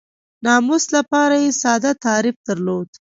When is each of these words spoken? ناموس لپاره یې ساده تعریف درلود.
ناموس 0.45 0.83
لپاره 0.95 1.35
یې 1.43 1.49
ساده 1.61 1.91
تعریف 2.05 2.37
درلود. 2.47 2.89